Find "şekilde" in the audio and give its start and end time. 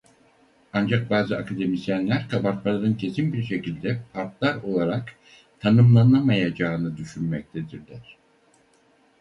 3.43-4.01